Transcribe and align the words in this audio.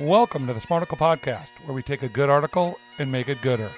Welcome 0.00 0.46
to 0.46 0.54
the 0.54 0.60
Smarticle 0.60 0.96
Podcast, 0.96 1.50
where 1.66 1.74
we 1.74 1.82
take 1.82 2.02
a 2.02 2.08
good 2.08 2.30
article 2.30 2.78
and 2.98 3.12
make 3.12 3.28
it 3.28 3.42
gooder. 3.42 3.70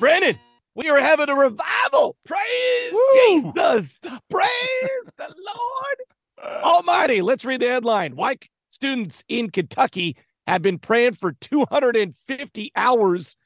Brandon, 0.00 0.38
we 0.74 0.88
are 0.88 0.98
having 0.98 1.28
a 1.28 1.34
revival. 1.34 2.16
Praise 2.24 2.92
Woo! 2.92 3.52
Jesus. 3.54 4.00
Praise 4.30 5.10
the 5.18 5.28
Lord 5.28 6.54
Almighty. 6.62 7.20
Let's 7.20 7.44
read 7.44 7.60
the 7.60 7.68
headline. 7.68 8.16
Why 8.16 8.36
students 8.70 9.22
in 9.28 9.50
Kentucky 9.50 10.16
have 10.46 10.62
been 10.62 10.78
praying 10.78 11.14
for 11.14 11.32
250 11.32 12.72
hours. 12.76 13.36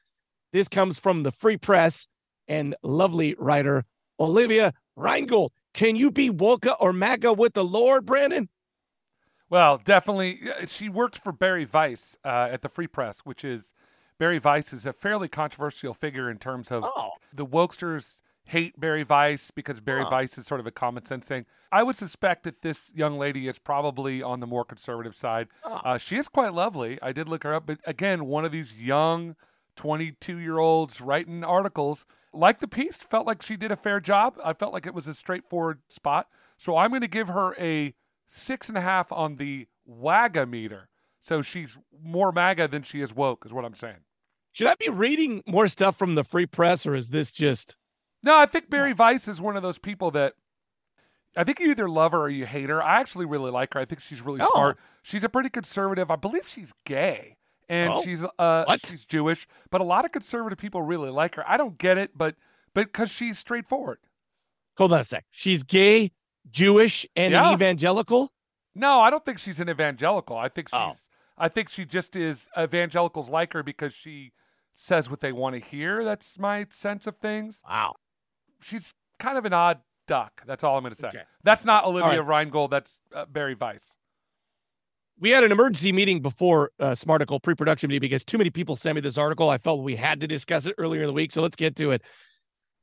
This 0.53 0.67
comes 0.67 0.99
from 0.99 1.23
the 1.23 1.31
Free 1.31 1.57
Press 1.57 2.07
and 2.47 2.75
lovely 2.83 3.35
writer 3.37 3.85
Olivia 4.19 4.73
Reingold. 4.97 5.51
Can 5.73 5.95
you 5.95 6.11
be 6.11 6.29
Woka 6.29 6.75
or 6.79 6.91
MAGA 6.93 7.33
with 7.33 7.53
the 7.53 7.63
Lord, 7.63 8.05
Brandon? 8.05 8.49
Well, 9.49 9.79
definitely. 9.83 10.39
uh, 10.61 10.65
She 10.65 10.89
worked 10.89 11.17
for 11.17 11.31
Bari 11.31 11.67
Weiss 11.71 12.17
uh, 12.23 12.49
at 12.51 12.61
the 12.61 12.69
Free 12.69 12.87
Press, 12.87 13.19
which 13.23 13.43
is 13.43 13.73
Bari 14.19 14.39
Weiss 14.39 14.71
is 14.73 14.85
a 14.85 14.93
fairly 14.93 15.27
controversial 15.27 15.93
figure 15.93 16.29
in 16.29 16.37
terms 16.37 16.71
of 16.71 16.83
Oh, 16.85 17.11
the 17.33 17.45
wokesters 17.45 18.19
hate 18.51 18.79
Bari 18.79 19.03
Weiss 19.03 19.51
because 19.51 19.79
Bari 19.79 20.03
Huh. 20.03 20.09
Weiss 20.11 20.37
is 20.37 20.45
sort 20.45 20.59
of 20.59 20.67
a 20.67 20.71
common 20.71 21.05
sense 21.05 21.25
thing. 21.25 21.45
I 21.71 21.83
would 21.83 21.95
suspect 21.95 22.43
that 22.43 22.61
this 22.61 22.91
young 22.93 23.17
lady 23.17 23.47
is 23.47 23.57
probably 23.57 24.21
on 24.21 24.39
the 24.41 24.47
more 24.47 24.65
conservative 24.65 25.15
side. 25.15 25.47
Oh. 25.63 25.79
Uh, 25.85 25.97
she 25.97 26.17
is 26.17 26.27
quite 26.27 26.53
lovely. 26.53 26.99
I 27.01 27.11
did 27.11 27.27
look 27.29 27.43
her 27.43 27.53
up, 27.53 27.65
but 27.65 27.79
again, 27.85 28.25
one 28.25 28.43
of 28.45 28.51
these 28.51 28.73
young 28.73 29.35
22 29.77 30.37
year 30.37 30.57
olds 30.59 30.99
writing 31.01 31.43
articles. 31.43 32.05
Like 32.33 32.59
the 32.59 32.67
piece, 32.67 32.95
felt 32.95 33.25
like 33.27 33.41
she 33.41 33.57
did 33.57 33.71
a 33.71 33.75
fair 33.75 33.99
job. 33.99 34.37
I 34.43 34.53
felt 34.53 34.73
like 34.73 34.85
it 34.85 34.93
was 34.93 35.07
a 35.07 35.13
straightforward 35.13 35.79
spot. 35.87 36.27
So 36.57 36.77
I'm 36.77 36.89
going 36.91 37.01
to 37.01 37.07
give 37.07 37.27
her 37.29 37.55
a 37.59 37.93
six 38.27 38.69
and 38.69 38.77
a 38.77 38.81
half 38.81 39.11
on 39.11 39.35
the 39.37 39.67
WAGA 39.85 40.45
meter. 40.45 40.87
So 41.23 41.41
she's 41.41 41.77
more 42.03 42.31
MAGA 42.31 42.67
than 42.69 42.83
she 42.83 43.01
is 43.01 43.13
woke, 43.13 43.43
is 43.45 43.53
what 43.53 43.65
I'm 43.65 43.75
saying. 43.75 44.03
should 44.51 44.67
I 44.67 44.75
be 44.75 44.89
reading 44.89 45.43
more 45.45 45.67
stuff 45.67 45.97
from 45.97 46.15
the 46.15 46.23
Free 46.23 46.45
Press 46.45 46.85
or 46.85 46.95
is 46.95 47.09
this 47.09 47.31
just. 47.31 47.75
No, 48.23 48.35
I 48.37 48.45
think 48.45 48.69
Bari 48.69 48.93
Weiss 48.93 49.27
is 49.27 49.41
one 49.41 49.55
of 49.57 49.63
those 49.63 49.77
people 49.79 50.11
that 50.11 50.33
I 51.35 51.43
think 51.43 51.59
you 51.59 51.71
either 51.71 51.89
love 51.89 52.11
her 52.11 52.19
or 52.19 52.29
you 52.29 52.45
hate 52.45 52.69
her. 52.69 52.83
I 52.83 52.99
actually 52.99 53.25
really 53.25 53.51
like 53.51 53.73
her. 53.73 53.79
I 53.79 53.85
think 53.85 54.01
she's 54.01 54.21
really 54.21 54.41
Oh. 54.41 54.49
smart. 54.53 54.77
She's 55.01 55.23
a 55.23 55.29
pretty 55.29 55.49
conservative. 55.49 56.11
I 56.11 56.17
believe 56.17 56.47
she's 56.47 56.73
gay 56.85 57.37
and 57.69 57.93
Oh. 57.93 58.03
she's 58.03 58.21
uh 58.23 58.63
What? 58.65 58.85
she's 58.85 59.05
Jewish, 59.05 59.47
but 59.69 59.81
a 59.81 59.85
lot 59.85 60.05
of 60.05 60.11
conservative 60.11 60.57
people 60.59 60.81
really 60.81 61.09
like 61.09 61.35
her. 61.35 61.49
I 61.49 61.57
don't 61.57 61.77
get 61.77 61.97
it, 61.97 62.17
but 62.17 62.35
but 62.73 62.91
cuz 62.93 63.09
she's 63.09 63.39
straightforward. 63.39 63.99
Hold 64.77 64.93
on 64.93 64.99
a 64.99 65.03
sec. 65.03 65.25
She's 65.31 65.63
gay, 65.63 66.11
Jewish, 66.49 67.05
and 67.15 67.33
Yeah. 67.33 67.47
an 67.49 67.53
evangelical. 67.53 68.31
No, 68.75 68.99
I 69.01 69.09
don't 69.09 69.23
think 69.25 69.39
she's 69.39 69.59
an 69.59 69.69
evangelical. 69.69 70.37
I 70.37 70.49
think 70.49 70.69
she's 70.69 70.77
Oh. 70.79 70.95
I 71.37 71.49
think 71.49 71.69
she 71.69 71.85
just 71.85 72.15
is 72.15 72.47
evangelicals 72.57 73.29
like 73.29 73.53
her 73.53 73.63
because 73.63 73.93
she 73.93 74.31
says 74.75 75.09
what 75.09 75.21
they 75.21 75.31
want 75.31 75.55
to 75.55 75.59
hear. 75.61 76.03
That's 76.03 76.37
my 76.37 76.65
sense 76.69 77.07
of 77.07 77.17
things. 77.17 77.61
Wow. 77.67 77.95
She's 78.61 78.93
kind 79.19 79.37
of 79.37 79.45
an 79.45 79.53
odd 79.53 79.79
duck. 80.07 80.41
That's 80.45 80.63
all 80.63 80.77
I'm 80.77 80.83
going 80.83 80.93
to 80.93 80.99
say. 80.99 81.07
Okay. 81.09 81.23
That's 81.43 81.65
not 81.65 81.85
Olivia 81.85 82.21
Reingold. 82.21 82.69
That's 82.69 82.91
uh, 83.15 83.25
Bari 83.25 83.55
Weiss. 83.55 83.81
We 85.19 85.29
had 85.29 85.43
an 85.43 85.51
emergency 85.51 85.91
meeting 85.91 86.21
before 86.21 86.71
uh, 86.79 86.91
Smarticle 86.91 87.41
pre-production 87.41 87.89
meeting 87.89 88.01
because 88.01 88.23
too 88.23 88.39
many 88.39 88.49
people 88.49 88.75
sent 88.75 88.95
me 88.95 89.01
this 89.01 89.17
article. 89.17 89.49
I 89.49 89.59
felt 89.59 89.83
we 89.83 89.95
had 89.95 90.19
to 90.21 90.27
discuss 90.27 90.65
it 90.65 90.73
earlier 90.79 91.01
in 91.01 91.07
the 91.07 91.13
week, 91.13 91.31
so 91.31 91.41
let's 91.41 91.55
get 91.55 91.75
to 91.75 91.91
it. 91.91 92.01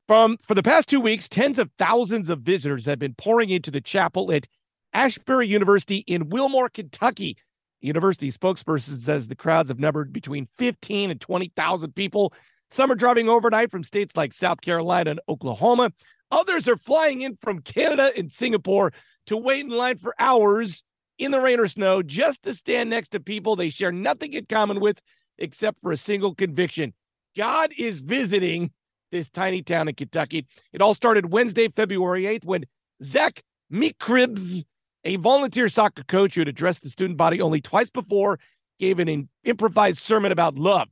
From 0.07 0.37
for 0.41 0.55
the 0.55 0.63
past 0.63 0.89
two 0.89 1.01
weeks, 1.01 1.27
tens 1.29 1.59
of 1.59 1.69
thousands 1.77 2.29
of 2.29 2.39
visitors 2.39 2.85
have 2.85 2.97
been 2.97 3.13
pouring 3.13 3.49
into 3.49 3.69
the 3.69 3.81
chapel 3.81 4.31
at 4.31 4.47
Asbury 4.93 5.47
University 5.47 5.97
in 6.07 6.29
Wilmore, 6.29 6.69
Kentucky. 6.69 7.37
The 7.81 7.87
university 7.87 8.31
spokesperson 8.31 8.97
says 8.97 9.27
the 9.27 9.35
crowds 9.35 9.69
have 9.69 9.79
numbered 9.79 10.11
between 10.11 10.47
15 10.57 11.11
and 11.11 11.21
20,000 11.21 11.93
people. 11.93 12.33
Some 12.71 12.91
are 12.91 12.95
driving 12.95 13.29
overnight 13.29 13.71
from 13.71 13.83
states 13.83 14.15
like 14.15 14.33
South 14.33 14.61
Carolina 14.61 15.11
and 15.11 15.21
Oklahoma. 15.27 15.91
Others 16.31 16.67
are 16.67 16.77
flying 16.77 17.21
in 17.21 17.37
from 17.41 17.61
Canada 17.61 18.11
and 18.15 18.31
Singapore 18.31 18.93
to 19.25 19.37
wait 19.37 19.65
in 19.65 19.71
line 19.71 19.97
for 19.97 20.13
hours 20.19 20.83
in 21.17 21.31
the 21.31 21.41
rain 21.41 21.59
or 21.59 21.67
snow 21.67 22.03
just 22.03 22.43
to 22.43 22.53
stand 22.53 22.89
next 22.89 23.09
to 23.09 23.19
people 23.19 23.55
they 23.55 23.69
share 23.69 23.91
nothing 23.91 24.33
in 24.33 24.45
common 24.45 24.79
with 24.79 25.01
except 25.37 25.81
for 25.81 25.91
a 25.91 25.97
single 25.97 26.35
conviction. 26.35 26.93
God 27.35 27.71
is 27.77 28.01
visiting 28.01 28.71
this 29.11 29.29
tiny 29.29 29.61
town 29.61 29.87
in 29.87 29.95
Kentucky. 29.95 30.45
It 30.71 30.81
all 30.81 30.93
started 30.93 31.31
Wednesday, 31.31 31.69
February 31.69 32.23
8th, 32.23 32.45
when 32.45 32.65
Zach 33.01 33.41
Meerkreebs, 33.71 34.63
a 35.03 35.15
volunteer 35.15 35.69
soccer 35.69 36.03
coach 36.03 36.35
who 36.35 36.41
had 36.41 36.47
addressed 36.47 36.83
the 36.83 36.89
student 36.89 37.17
body 37.17 37.41
only 37.41 37.61
twice 37.61 37.89
before, 37.89 38.39
gave 38.79 38.99
an 38.99 39.29
improvised 39.43 39.99
sermon 39.99 40.31
about 40.31 40.55
love. 40.55 40.87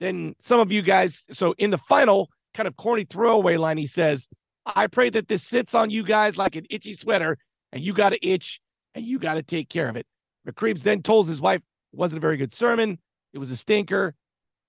Then 0.00 0.34
some 0.40 0.60
of 0.60 0.72
you 0.72 0.82
guys, 0.82 1.24
so 1.30 1.54
in 1.58 1.70
the 1.70 1.78
final 1.78 2.30
kind 2.52 2.66
of 2.66 2.76
corny 2.76 3.04
throwaway 3.04 3.56
line, 3.56 3.78
he 3.78 3.86
says, 3.86 4.28
I 4.66 4.86
pray 4.86 5.10
that 5.10 5.28
this 5.28 5.42
sits 5.42 5.74
on 5.74 5.90
you 5.90 6.02
guys 6.02 6.36
like 6.36 6.56
an 6.56 6.66
itchy 6.70 6.94
sweater, 6.94 7.38
and 7.72 7.82
you 7.82 7.92
got 7.92 8.10
to 8.10 8.26
itch 8.26 8.60
and 8.94 9.04
you 9.04 9.18
got 9.18 9.34
to 9.34 9.42
take 9.42 9.68
care 9.68 9.88
of 9.88 9.96
it. 9.96 10.06
Meerkreebs 10.46 10.82
then 10.82 11.02
told 11.02 11.28
his 11.28 11.40
wife 11.40 11.60
it 11.92 11.98
wasn't 11.98 12.18
a 12.18 12.20
very 12.20 12.36
good 12.36 12.52
sermon. 12.52 12.98
It 13.32 13.38
was 13.38 13.50
a 13.50 13.56
stinker. 13.56 14.14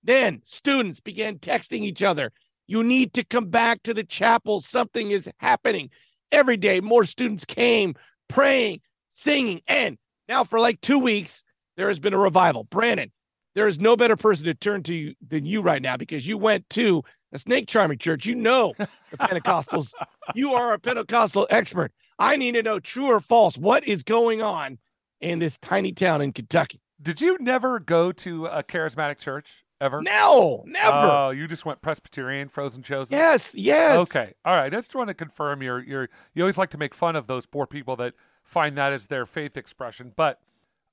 Then 0.02 0.42
students 0.44 1.00
began 1.00 1.38
texting 1.38 1.80
each 1.80 2.02
other. 2.02 2.32
You 2.66 2.82
need 2.82 3.14
to 3.14 3.24
come 3.24 3.48
back 3.48 3.82
to 3.84 3.94
the 3.94 4.04
chapel. 4.04 4.60
Something 4.60 5.10
is 5.10 5.30
happening. 5.38 5.90
Every 6.32 6.56
day, 6.56 6.80
more 6.80 7.04
students 7.04 7.44
came 7.44 7.94
praying, 8.28 8.80
singing. 9.12 9.60
And 9.66 9.98
now, 10.28 10.42
for 10.44 10.58
like 10.58 10.80
two 10.80 10.98
weeks, 10.98 11.44
there 11.76 11.88
has 11.88 12.00
been 12.00 12.14
a 12.14 12.18
revival. 12.18 12.64
Brandon, 12.64 13.12
there 13.56 13.66
is 13.66 13.80
no 13.80 13.96
better 13.96 14.16
person 14.16 14.44
to 14.44 14.54
turn 14.54 14.82
to 14.84 14.94
you 14.94 15.14
than 15.26 15.46
you 15.46 15.62
right 15.62 15.80
now 15.80 15.96
because 15.96 16.28
you 16.28 16.36
went 16.36 16.68
to 16.70 17.02
a 17.32 17.38
snake 17.38 17.66
charming 17.66 17.96
church. 17.96 18.26
You 18.26 18.34
know 18.34 18.74
the 18.78 19.16
Pentecostals. 19.16 19.92
you 20.34 20.52
are 20.52 20.74
a 20.74 20.78
Pentecostal 20.78 21.46
expert. 21.48 21.90
I 22.18 22.36
need 22.36 22.52
to 22.52 22.62
know 22.62 22.78
true 22.78 23.06
or 23.06 23.18
false. 23.18 23.56
What 23.56 23.88
is 23.88 24.02
going 24.02 24.42
on 24.42 24.78
in 25.22 25.38
this 25.38 25.56
tiny 25.56 25.92
town 25.92 26.20
in 26.20 26.34
Kentucky? 26.34 26.82
Did 27.00 27.22
you 27.22 27.38
never 27.40 27.80
go 27.80 28.12
to 28.12 28.44
a 28.44 28.62
charismatic 28.62 29.18
church 29.18 29.64
ever? 29.80 30.02
No, 30.02 30.62
never. 30.66 30.96
Oh, 30.96 31.30
you 31.30 31.48
just 31.48 31.64
went 31.64 31.80
Presbyterian, 31.80 32.50
frozen 32.50 32.82
chosen. 32.82 33.16
yes, 33.16 33.54
yes. 33.54 33.96
Okay. 34.00 34.34
All 34.44 34.54
right. 34.54 34.66
I 34.66 34.76
just 34.76 34.94
want 34.94 35.08
to 35.08 35.14
confirm 35.14 35.62
you're 35.62 35.82
you're 35.82 36.08
you 36.34 36.42
always 36.42 36.58
like 36.58 36.70
to 36.70 36.78
make 36.78 36.94
fun 36.94 37.16
of 37.16 37.26
those 37.26 37.46
poor 37.46 37.66
people 37.66 37.96
that 37.96 38.12
find 38.44 38.76
that 38.76 38.92
as 38.92 39.06
their 39.06 39.24
faith 39.24 39.56
expression. 39.56 40.12
But 40.14 40.40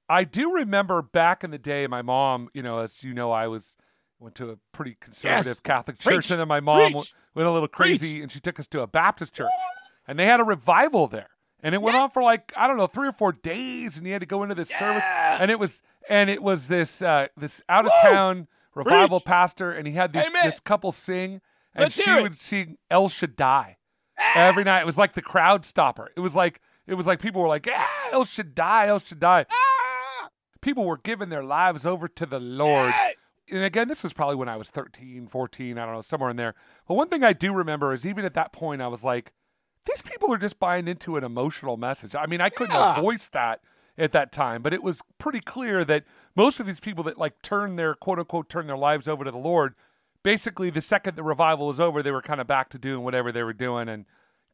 I 0.10 0.24
do 0.26 0.54
remember 0.54 1.02
back 1.02 1.44
in 1.44 1.52
the 1.52 1.58
day, 1.58 1.88
my 1.88 2.02
mom, 2.02 2.50
you 2.54 2.62
know, 2.62 2.80
as 2.80 3.04
you 3.04 3.14
know, 3.14 3.32
I 3.32 3.48
was 3.48 3.76
went 4.20 4.36
to 4.36 4.52
a 4.52 4.58
pretty 4.72 4.96
conservative 5.02 5.46
Yes. 5.48 5.60
Catholic 5.62 6.00
church, 6.00 6.14
Preach. 6.14 6.32
and 6.32 6.40
then 6.40 6.48
my 6.48 6.60
mom 6.60 6.94
Preach. 6.94 7.14
went, 7.36 7.48
a 7.48 7.52
little 7.52 7.68
Preach. 7.68 8.00
crazy, 8.00 8.22
and 8.22 8.32
she 8.32 8.40
took 8.40 8.60
us 8.60 8.68
to 8.68 8.82
a 8.82 8.88
Baptist 8.88 9.34
church, 9.34 9.52
and 10.08 10.18
they 10.20 10.26
had 10.26 10.40
a 10.40 10.44
revival 10.44 11.08
there, 11.08 11.30
and 11.62 11.74
it 11.76 11.82
went 11.82 11.98
on 11.98 12.10
for 12.10 12.24
like 12.24 12.54
I 12.56 12.68
don't 12.68 12.78
know 12.78 12.88
three 12.88 13.08
or 13.08 13.12
four 13.14 13.32
days, 13.34 13.98
and 13.98 14.06
you 14.06 14.14
had 14.14 14.20
to 14.22 14.26
go 14.26 14.44
into 14.44 14.56
this 14.56 14.70
service, 14.70 15.04
and 15.06 15.50
it 15.52 15.60
was 15.60 15.82
and 16.10 16.30
it 16.30 16.42
was 16.44 16.68
this 16.68 17.02
uh, 17.02 17.28
this 17.38 17.62
out 17.70 17.86
of 17.86 17.92
town 18.02 18.48
revival 18.76 19.20
Preach. 19.20 19.26
pastor, 19.28 19.72
and 19.72 19.88
he 19.88 19.94
had 19.94 20.14
this 20.14 20.28
this 20.44 20.60
couple 20.62 20.92
sing, 20.92 21.42
and 21.76 21.84
Let's 21.84 21.96
she 21.96 22.12
would 22.12 22.38
sing 22.38 22.78
El 22.92 23.10
Shaddai 23.10 23.78
every 24.36 24.64
night. 24.64 24.82
It 24.82 24.86
was 24.86 24.98
like 24.98 25.14
the 25.16 25.22
crowd 25.22 25.66
stopper. 25.66 26.12
It 26.16 26.20
was 26.22 26.36
like 26.36 26.62
it 26.88 26.94
was 26.94 27.08
like 27.08 27.20
people 27.22 27.42
were 27.42 27.48
like, 27.48 27.68
ah, 27.70 27.90
El 28.12 28.24
Shaddai, 28.26 28.88
El 28.90 29.00
Shaddai. 29.00 29.46
Ah, 29.50 29.56
People 30.64 30.86
were 30.86 30.98
giving 30.98 31.30
their 31.30 31.44
lives 31.44 31.86
over 31.86 32.08
to 32.08 32.26
the 32.26 32.40
Lord. 32.40 32.94
And 33.52 33.64
again, 33.64 33.90
this 33.90 34.02
was 34.02 34.14
probably 34.14 34.38
when 34.38 34.48
I 34.50 34.56
was 34.56 34.70
13, 34.70 35.28
14, 35.28 35.78
I 35.78 35.86
don't 35.86 35.94
know, 35.96 36.02
somewhere 36.02 36.30
in 36.30 36.38
there. 36.38 36.56
But 36.88 36.96
one 36.96 37.10
thing 37.10 37.24
I 37.24 37.34
do 37.34 37.54
remember 37.54 37.94
is 37.94 38.06
even 38.06 38.24
at 38.24 38.34
that 38.36 38.54
point, 38.54 38.82
I 38.82 38.88
was 38.88 39.04
like, 39.04 39.34
these 39.86 40.02
people 40.02 40.34
are 40.34 40.38
just 40.38 40.60
buying 40.60 40.88
into 40.88 41.18
an 41.18 41.24
emotional 41.26 41.76
message. 41.76 42.16
I 42.16 42.26
mean, 42.26 42.40
I 42.40 42.50
couldn't 42.50 42.74
Yeah. 42.74 42.94
have 42.96 43.04
voiced 43.04 43.34
that 43.34 43.60
at 43.98 44.14
that 44.14 44.32
time, 44.32 44.62
but 44.62 44.74
it 44.74 44.82
was 44.82 45.02
pretty 45.18 45.42
clear 45.42 45.84
that 45.84 46.06
most 46.36 46.60
of 46.62 46.66
these 46.66 46.80
people 46.80 47.04
that 47.04 47.18
like 47.18 47.42
turn 47.42 47.76
their 47.76 47.94
quote 47.94 48.18
unquote 48.18 48.48
turn 48.50 48.66
their 48.66 48.78
lives 48.78 49.08
over 49.10 49.26
to 49.26 49.32
the 49.32 49.38
Lord, 49.38 49.76
basically 50.24 50.70
the 50.70 50.82
second 50.82 51.18
the 51.18 51.24
revival 51.24 51.68
was 51.68 51.80
over, 51.82 52.02
they 52.02 52.12
were 52.12 52.22
kind 52.22 52.40
of 52.40 52.48
back 52.48 52.70
to 52.70 52.80
doing 52.80 53.04
whatever 53.04 53.32
they 53.32 53.44
were 53.44 53.54
doing 53.54 53.90
and 53.90 54.06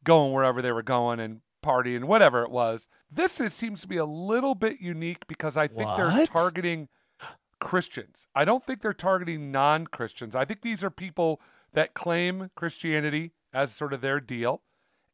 going 0.02 0.32
wherever 0.32 0.60
they 0.60 0.72
were 0.72 0.82
going 0.82 1.20
and 1.20 1.40
partying, 1.62 2.04
whatever 2.04 2.42
it 2.42 2.50
was. 2.50 2.88
This 3.10 3.40
is, 3.40 3.54
seems 3.54 3.80
to 3.82 3.86
be 3.86 3.96
a 3.96 4.04
little 4.04 4.54
bit 4.54 4.80
unique 4.80 5.26
because 5.26 5.56
I 5.56 5.68
think 5.68 5.88
they're 5.96 6.10
targeting 6.26 6.88
Christians. 7.60 8.26
I 8.34 8.44
don't 8.44 8.64
think 8.64 8.82
they're 8.82 8.92
targeting 8.92 9.52
non 9.52 9.86
Christians. 9.86 10.34
I 10.34 10.44
think 10.44 10.62
these 10.62 10.82
are 10.82 10.90
people 10.90 11.40
that 11.72 11.94
claim 11.94 12.50
Christianity 12.56 13.32
as 13.52 13.72
sort 13.72 13.92
of 13.92 14.00
their 14.00 14.20
deal, 14.20 14.62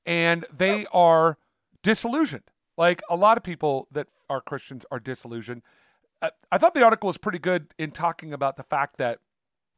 and 0.07 0.47
they 0.57 0.87
are 0.93 1.39
disillusioned. 1.83 2.45
Like 2.77 3.03
a 3.11 3.17
lot 3.17 3.37
of 3.37 3.43
people 3.43 3.89
that 3.93 4.07
are 4.29 4.41
Christians 4.41 4.85
are 4.91 5.01
disillusioned. 5.01 5.63
Uh, 6.23 6.31
I 6.51 6.59
thought 6.59 6.75
the 6.75 6.83
article 6.83 7.09
was 7.09 7.19
pretty 7.19 7.39
good 7.39 7.75
in 7.79 7.91
talking 7.91 8.33
about 8.33 8.57
the 8.57 8.63
fact 8.63 8.97
that 8.99 9.19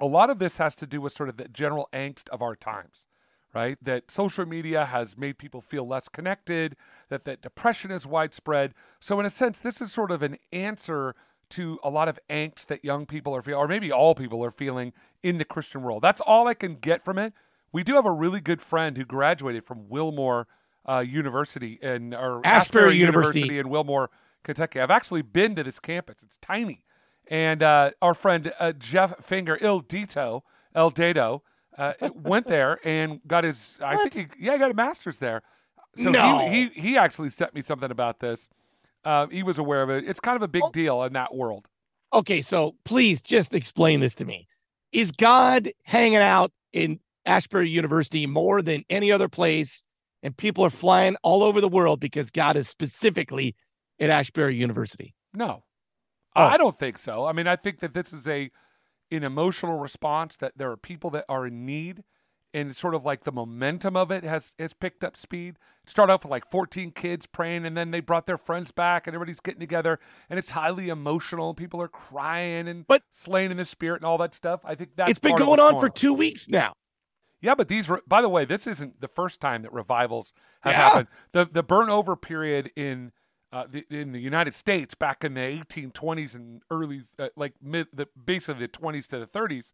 a 0.01 0.07
lot 0.07 0.31
of 0.31 0.39
this 0.39 0.59
has 0.59 0.77
to 0.77 0.87
do 0.87 1.01
with 1.01 1.13
sort 1.13 1.29
of 1.29 1.37
the 1.37 1.49
general 1.49 1.89
angst 1.93 2.29
of 2.29 2.43
our 2.43 2.55
times, 2.55 3.07
right? 3.55 3.79
That 3.83 4.11
social 4.11 4.47
media 4.47 4.87
has 4.87 5.17
made 5.17 5.39
people 5.39 5.61
feel 5.61 5.87
less 5.87 6.09
connected, 6.09 6.77
that, 7.09 7.25
that 7.25 7.43
depression 7.43 7.91
is 7.91 8.07
widespread. 8.07 8.75
So, 9.01 9.19
in 9.21 9.27
a 9.27 9.31
sense, 9.31 9.59
this 9.59 9.81
is 9.81 9.93
sort 9.93 10.11
of 10.11 10.23
an 10.23 10.39
answer 10.53 11.15
to 11.51 11.79
a 11.83 11.91
lot 11.91 12.09
of 12.09 12.19
angst 12.29 12.67
that 12.67 12.85
young 12.85 13.07
people 13.07 13.35
are 13.35 13.43
feeling, 13.43 13.59
or 13.59 13.69
maybe 13.69 13.91
all 13.91 14.15
people 14.15 14.45
are 14.45 14.51
feeling 14.51 14.93
in 15.23 15.39
the 15.39 15.45
Christian 15.45 15.83
world. 15.83 16.03
That's 16.03 16.21
all 16.21 16.47
I 16.47 16.55
can 16.55 16.77
get 16.77 17.05
from 17.05 17.19
it. 17.19 17.33
We 17.73 17.83
do 17.83 17.95
have 17.95 18.07
a 18.07 18.13
really 18.13 18.41
good 18.41 18.61
friend 18.61 18.97
who 18.97 19.05
graduated 19.05 19.65
from 19.65 19.89
Wilmore 19.89 20.47
uh, 20.89 21.01
University 21.01 21.79
in 21.83 22.15
or 22.15 22.41
Asbury, 22.45 22.97
University. 22.97 23.41
University 23.41 23.59
in 23.59 23.69
Wilmore, 23.69 24.11
Kentucky. 24.43 24.81
I've 24.81 24.91
actually 24.91 25.23
been 25.23 25.55
to 25.57 25.65
this 25.65 25.79
campus. 25.79 26.19
It's 26.23 26.39
tiny. 26.41 26.85
And 27.31 27.63
uh, 27.63 27.91
our 28.01 28.15
friend 28.15 28.53
uh, 28.59 28.73
Jeff 28.73 29.25
Finger, 29.25 29.59
Il 29.61 29.83
Dito, 29.83 30.43
El 30.75 30.91
Dado, 30.91 31.43
uh, 31.79 31.93
went 32.15 32.47
there 32.49 32.79
and 32.85 33.21
got 33.27 33.45
his, 33.45 33.77
I 33.81 33.95
What? 33.95 34.13
think, 34.13 34.35
he, 34.37 34.45
yeah, 34.47 34.53
he 34.55 34.59
got 34.59 34.71
a 34.71 34.75
master's 34.75 35.19
there. 35.19 35.43
So 35.97 36.11
No. 36.11 36.51
he, 36.51 36.69
he, 36.75 36.81
he 36.91 36.97
actually 36.99 37.31
sent 37.31 37.55
me 37.55 37.63
something 37.63 37.91
about 37.91 38.21
this. 38.21 38.49
Uh, 39.05 39.27
he 39.29 39.43
was 39.43 39.59
aware 39.59 39.83
of 39.83 39.91
it. 39.91 40.05
It's 40.07 40.21
kind 40.21 40.37
of 40.37 40.43
a 40.43 40.49
big 40.49 40.65
Oh. 40.65 40.71
deal 40.73 41.03
in 41.05 41.13
that 41.15 41.35
world. 41.35 41.67
Okay, 42.13 42.43
so 42.43 42.75
please 42.85 43.23
just 43.23 43.55
explain 43.55 44.01
this 44.01 44.15
to 44.17 44.25
me. 44.25 44.49
Is 44.93 45.13
God 45.13 45.71
hanging 45.85 46.17
out 46.17 46.53
in 46.73 46.99
Asbury 47.27 47.69
University 47.69 48.27
more 48.27 48.61
than 48.63 48.85
any 48.91 49.13
other 49.13 49.29
place, 49.29 49.83
and 50.23 50.37
people 50.37 50.65
are 50.65 50.71
flying 50.71 51.17
all 51.23 51.43
over 51.43 51.61
the 51.61 51.69
world 51.69 52.01
because 52.01 52.31
God 52.31 52.57
is 52.57 52.69
specifically 52.69 53.55
at 54.01 54.11
Asbury 54.11 54.57
University? 54.57 55.15
No, 55.35 55.65
Oh. 56.37 56.45
I 56.45 56.57
don't 56.57 56.79
think 56.79 56.99
so. 56.99 57.25
I 57.27 57.33
mean, 57.33 57.47
I 57.47 57.57
think 57.57 57.81
that 57.81 57.95
this 57.95 58.13
is 58.13 58.27
a 58.29 58.51
an 59.11 59.25
emotional 59.25 59.79
response 59.79 60.37
that 60.37 60.53
there 60.57 60.71
are 60.71 60.77
people 60.77 61.11
that 61.11 61.25
are 61.29 61.47
in 61.47 61.65
need, 61.67 62.05
and 62.55 62.75
sort 62.75 62.95
of 62.95 63.05
like 63.05 63.25
the 63.25 63.33
momentum 63.33 63.97
of 63.97 64.11
it 64.11 64.25
has 64.25 64.53
has 64.59 64.73
picked 64.73 65.05
up 65.05 65.17
speed. 65.17 65.57
It 65.85 65.91
started 65.91 66.13
off 66.13 66.25
with 66.25 66.31
like 66.31 66.51
14 66.51 66.91
kids 66.93 67.27
praying, 67.27 67.65
and 67.67 67.77
then 67.77 67.91
they 67.91 68.01
brought 68.01 68.27
their 68.27 68.39
friends 68.39 68.71
back, 68.71 69.07
and 69.07 69.15
everybody's 69.15 69.41
getting 69.41 69.61
together, 69.61 69.99
and 70.31 70.39
it's 70.39 70.51
highly 70.51 70.89
emotional. 70.89 71.55
People 71.55 71.81
are 71.83 71.89
crying 71.89 72.67
and 72.69 72.87
But- 72.87 73.03
slaying 73.15 73.51
in 73.51 73.57
the 73.59 73.65
spirit 73.65 74.01
and 74.01 74.07
all 74.07 74.19
that 74.19 74.35
stuff. 74.35 74.61
I 74.65 74.75
think 74.75 74.91
that's 74.97 75.11
it's 75.11 75.21
been 75.21 75.37
going 75.37 75.61
on 75.61 75.79
for 75.79 75.89
two 75.89 76.15
weeks 76.15 76.49
now. 76.49 76.73
Yeah, 77.41 77.55
but 77.55 77.69
these, 77.69 77.89
re- 77.89 78.01
by 78.07 78.21
the 78.21 78.29
way, 78.29 78.45
this 78.45 78.67
isn't 78.67 79.01
the 79.01 79.07
first 79.07 79.41
time 79.41 79.63
that 79.63 79.73
revivals 79.73 80.33
have 80.63 80.73
Yeah. 80.73 80.79
happened. 80.89 81.09
The 81.33 81.45
the 81.45 81.63
burn 81.63 81.89
over 81.89 82.17
period 82.17 82.73
in 82.75 83.13
uh, 83.53 83.65
the, 83.71 83.85
in 83.91 84.13
the 84.13 84.21
United 84.21 84.55
States 84.55 84.95
back 84.95 85.25
in 85.25 85.35
the 85.35 85.41
1820s 85.41 86.35
and 86.35 86.63
early, 86.71 87.03
uh, 87.19 87.29
like 87.37 87.55
mid, 87.63 87.87
the 87.93 88.07
basically 88.27 88.67
the 88.67 88.69
20s 88.73 89.07
to 89.09 89.19
the 89.19 89.27
30s, 89.27 89.73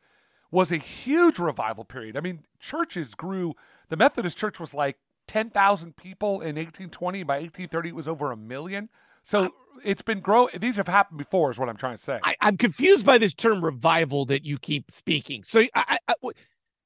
was 0.51 0.71
a 0.71 0.77
huge 0.77 1.39
revival 1.39 1.85
period. 1.85 2.17
I 2.17 2.21
mean, 2.21 2.45
churches 2.61 3.15
grew. 3.15 3.55
The 3.89 3.97
Methodist 3.97 4.37
Church 4.37 4.61
was 4.61 4.73
like 4.75 4.97
10,000 5.27 5.97
people 5.97 6.35
in 6.41 6.55
1820. 6.57 7.23
By 7.25 7.35
1830, 7.35 7.89
it 7.89 7.95
was 7.95 8.07
over 8.07 8.31
a 8.31 8.37
million. 8.37 8.89
So 9.25 9.51
it's 9.83 10.03
been 10.03 10.21
grow. 10.21 10.49
These 10.57 10.77
have 10.77 10.87
happened 10.87 11.19
before, 11.19 11.51
is 11.51 11.59
what 11.59 11.69
I'm 11.69 11.77
trying 11.77 11.97
to 11.97 12.03
say. 12.03 12.21
I, 12.23 12.37
I'm 12.41 12.57
confused 12.57 13.05
by 13.05 13.19
this 13.19 13.35
term 13.35 13.65
revival 13.65 14.27
that 14.27 14.45
you 14.45 14.59
keep 14.59 14.91
speaking. 14.91 15.43
So 15.43 15.61
I, 15.75 15.99
I, 16.09 16.15
I- 16.23 16.31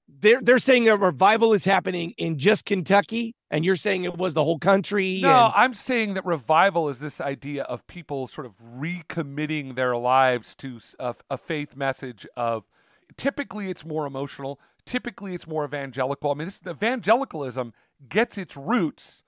they're 0.09 0.41
they're 0.41 0.59
saying 0.59 0.89
a 0.89 0.97
revival 0.97 1.53
is 1.53 1.65
happening 1.65 2.15
in 2.19 2.39
just 2.39 2.65
Kentucky, 2.65 3.35
and 3.51 3.65
you're 3.65 3.77
saying 3.77 4.05
it 4.05 4.17
was 4.17 4.35
the 4.35 4.43
whole 4.45 4.59
country. 4.59 5.21
No, 5.23 5.47
and- 5.47 5.55
I'm 5.55 5.75
saying 5.75 6.15
that 6.15 6.25
revival 6.25 6.89
is 6.89 6.99
this 7.01 7.21
idea 7.21 7.65
of 7.65 7.87
people 7.87 8.27
sort 8.27 8.47
of 8.47 8.55
recommitting 8.59 9.77
their 9.77 9.97
lives 9.97 10.55
to 10.57 10.81
a 10.99 11.39
faith 11.39 11.77
message 11.77 12.27
of 12.37 12.65
typically 13.17 13.71
it's 13.71 13.85
more 13.85 14.07
emotional, 14.07 14.59
typically 14.87 15.35
it's 15.35 15.47
more 15.47 15.65
evangelical. 15.65 16.31
I 16.31 16.35
mean, 16.35 16.49
this 16.49 16.61
evangelicalism 16.67 17.73
gets 18.09 18.39
its 18.39 18.57
roots 18.57 19.23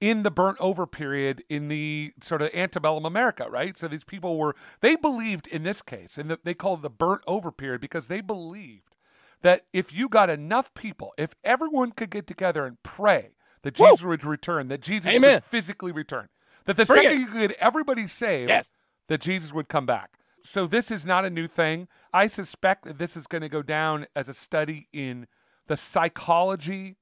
in 0.00 0.22
the 0.22 0.30
burnt 0.30 0.56
over 0.60 0.86
period 0.86 1.44
in 1.50 1.68
the 1.68 2.12
sort 2.22 2.40
of 2.40 2.50
antebellum 2.54 3.04
America, 3.04 3.46
right? 3.50 3.76
So 3.78 3.86
these 3.88 4.04
people 4.04 4.38
were 4.38 4.54
they 4.80 4.96
believed 4.96 5.46
in 5.46 5.62
this 5.62 5.82
case, 5.82 6.16
and 6.16 6.36
they 6.44 6.54
call 6.54 6.74
it 6.74 6.82
the 6.82 6.90
burnt 6.90 7.22
over 7.26 7.50
period 7.52 7.80
because 7.80 8.06
they 8.08 8.20
believed 8.20 8.89
that 9.42 9.62
if 9.72 9.92
you 9.92 10.08
got 10.08 10.30
enough 10.30 10.72
people, 10.74 11.12
if 11.18 11.34
everyone 11.44 11.92
could 11.92 12.10
get 12.10 12.26
together 12.26 12.66
and 12.66 12.82
pray 12.82 13.30
that 13.62 13.78
Woo! 13.78 13.86
Jesus 13.88 14.04
would 14.04 14.24
return, 14.24 14.68
that 14.68 14.80
Jesus 14.80 15.10
Amen. 15.12 15.34
would 15.36 15.44
physically 15.44 15.92
return, 15.92 16.28
that 16.66 16.76
the 16.76 16.84
Bring 16.84 17.02
second 17.04 17.18
it. 17.18 17.20
you 17.20 17.26
could 17.28 17.48
get 17.50 17.56
everybody 17.60 18.06
saved, 18.06 18.50
Yes. 18.50 18.68
that 19.08 19.20
Jesus 19.20 19.52
would 19.52 19.68
come 19.68 19.86
back. 19.86 20.10
So 20.42 20.66
this 20.66 20.90
is 20.90 21.04
not 21.04 21.24
a 21.26 21.30
new 21.30 21.46
thing. 21.48 21.88
I 22.14 22.26
suspect 22.26 22.84
that 22.84 22.98
this 22.98 23.16
is 23.16 23.26
going 23.26 23.42
to 23.42 23.48
go 23.48 23.60
down 23.62 24.06
as 24.16 24.28
a 24.28 24.34
study 24.34 24.88
in 24.92 25.26
the 25.68 25.76
psychology 25.76 26.96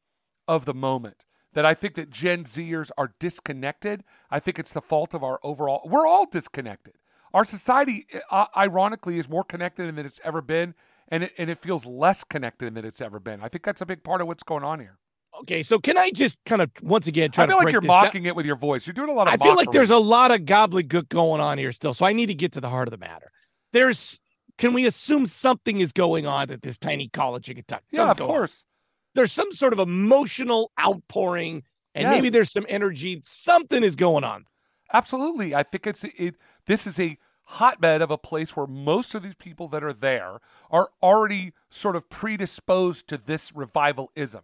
of 0.46 0.64
the 0.64 0.75
moment. 0.75 1.25
That 1.55 1.64
I 1.64 1.75
think 1.75 1.94
that 1.94 2.11
Gen 2.11 2.44
Zers 2.44 2.91
are 2.99 3.14
disconnected. 3.19 4.05
I 4.31 4.38
think 4.38 4.58
it's 4.58 4.73
the 4.73 4.81
fault 4.82 5.14
of 5.14 5.25
our 5.25 5.41
overall. 5.43 5.81
We're 5.88 6.06
all 6.06 6.26
disconnected. 6.26 6.94
Our 7.32 7.44
society, 7.44 8.06
uh, 8.31 8.46
ironically, 8.56 9.19
is 9.19 9.29
more 9.29 9.44
connected 9.44 9.94
than 9.94 10.05
it's 10.06 10.20
ever 10.25 10.41
been, 10.41 10.75
and 11.10 11.25
it, 11.25 11.32
and 11.38 11.50
it 11.50 11.62
feels 11.62 11.84
less 11.87 12.25
connected 12.25 12.75
than 12.75 12.84
it's 12.84 13.00
ever 13.00 13.19
been. 13.20 13.40
I 13.43 13.49
think 13.49 13.64
that's 13.64 13.81
a 13.81 13.87
big 13.87 14.02
part 14.05 14.20
of 14.20 14.26
what's 14.26 14.43
going 14.43 14.64
on 14.64 14.81
here. 14.81 14.99
okay, 15.40 15.62
so 15.62 15.78
can 15.78 15.96
I 15.99 16.10
just 16.10 16.38
kind 16.44 16.60
of 16.62 16.70
once 16.82 17.06
again 17.06 17.31
try 17.31 17.46
to? 17.46 17.52
I 17.52 17.55
to 17.55 17.58
feel 17.58 17.64
like 17.64 17.72
you're 17.72 17.81
this 17.81 17.88
down? 17.88 18.05
mocking 18.05 18.25
it 18.26 18.37
with 18.37 18.46
your 18.46 18.56
voice. 18.56 18.87
You're 18.87 18.94
doing 18.94 19.10
a 19.10 19.12
lot 19.12 19.28
of. 19.28 19.34
I 19.40 19.44
feel 19.44 19.55
like 19.56 19.70
there's 19.70 19.90
a 19.90 19.99
lot 19.99 20.31
of 20.31 20.43
gobbledygook 20.43 21.08
going 21.08 21.40
on 21.40 21.58
here 21.58 21.72
still. 21.72 21.94
So 21.94 22.05
I 22.06 22.12
need 22.12 22.26
to 22.26 22.34
get 22.34 22.52
to 22.52 22.60
the 22.60 22.69
heart 22.69 22.88
of 22.88 22.93
the 22.93 22.99
matter. 22.99 23.31
There's 23.72 24.20
can 24.58 24.72
we 24.72 24.87
assume 24.87 25.26
something 25.26 25.81
is 25.81 25.93
going 25.93 26.26
on 26.26 26.50
at 26.50 26.62
this 26.62 26.78
tiny 26.78 27.08
college 27.08 27.49
in 27.49 27.56
Kentucky? 27.56 27.84
yeah, 27.93 27.99
Something's 28.00 28.12
of 28.12 28.19
going 28.19 28.31
on. 28.31 28.37
course. 28.37 28.64
There's 29.14 29.32
some 29.32 29.52
sort 29.52 29.72
of 29.72 29.78
emotional 29.78 30.70
outpouring, 30.81 31.62
and 31.94 32.08
maybe 32.10 32.28
there's 32.28 32.50
some 32.52 32.66
energy. 32.69 33.20
Something 33.25 33.82
is 33.84 33.96
going 33.96 34.25
on. 34.25 34.44
Absolutely. 34.93 35.55
I 35.55 35.62
think 35.62 35.87
it's 35.87 36.05
it 36.05 36.37
this 36.66 36.87
is 36.87 36.99
a 36.99 37.16
hotbed 37.53 38.03
of 38.03 38.11
a 38.11 38.19
place 38.19 38.55
where 38.56 38.67
most 38.67 39.15
of 39.15 39.23
these 39.23 39.35
people 39.35 39.69
that 39.69 39.83
are 39.83 39.93
there 39.93 40.41
are 40.71 40.91
already 41.03 41.53
sort 41.71 41.97
of 41.97 42.09
predisposed 42.11 43.09
to 43.09 43.17
this 43.19 43.53
revivalism. 43.55 44.43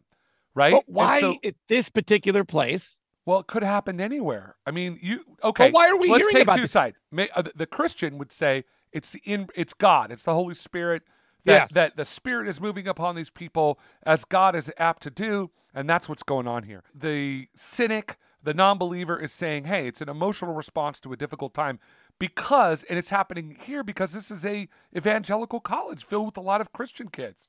Right? 0.55 0.73
But 0.73 0.85
why 0.89 1.21
so- 1.21 1.37
at 1.45 1.55
this 1.69 1.89
particular 1.89 2.45
place? 2.45 2.99
well, 3.27 3.41
it 3.41 3.47
could 3.47 3.63
happen 3.63 4.01
anywhere. 4.03 4.57
I 4.67 4.71
mean, 4.71 4.99
you 5.03 5.21
okay. 5.43 5.69
But 5.69 5.73
why 5.75 5.89
are 5.89 5.97
we 5.97 6.09
let's 6.11 6.21
hearing 6.23 6.35
take 6.35 6.43
about 6.43 6.57
two 6.57 6.63
this? 6.63 6.73
sides. 6.73 6.97
May- 7.11 7.31
uh, 7.31 7.43
the- 7.43 7.53
the 7.57 7.67
Christian 7.67 8.19
would 8.19 8.31
say 8.33 8.65
it's 8.93 9.17
in 9.25 9.49
it's 9.55 9.73
God, 9.75 10.11
it's 10.13 10.25
the 10.25 10.35
Holy 10.35 10.55
Spirit 10.55 11.03
that 11.45 11.53
Yes. 11.53 11.73
that 11.73 11.97
the 11.97 12.05
Spirit 12.05 12.49
is 12.49 12.61
moving 12.61 12.87
upon 12.87 13.17
these 13.17 13.31
people 13.31 13.79
as 14.05 14.25
God 14.25 14.55
is 14.55 14.71
apt 14.79 15.03
to 15.05 15.11
do, 15.11 15.51
and 15.75 15.89
that's 15.91 16.09
what's 16.09 16.23
going 16.23 16.47
on 16.47 16.63
here. 16.65 16.85
The 16.95 17.49
cynic, 17.57 18.19
the 18.43 18.55
non-believer 18.55 19.19
is 19.19 19.33
saying, 19.33 19.65
"Hey, 19.65 19.89
it's 19.89 20.01
an 20.03 20.09
emotional 20.11 20.53
response 20.55 21.01
to 21.01 21.13
a 21.13 21.17
difficult 21.17 21.55
time." 21.55 21.81
Because, 22.19 22.85
and 22.89 22.99
it's 22.99 23.09
happening 23.09 23.57
here 23.65 23.83
because 23.83 24.13
this 24.13 24.31
is 24.31 24.45
a 24.45 24.69
evangelical 24.97 25.61
college 25.61 26.05
filled 26.05 26.27
with 26.27 26.37
a 26.37 26.41
lot 26.41 26.61
of 26.61 26.73
Christian 26.73 27.09
kids. 27.09 27.49